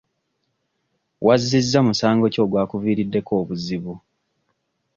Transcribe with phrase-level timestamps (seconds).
[1.25, 3.93] Wazzizza musango ki ogwakuviiriddeko obuzibu?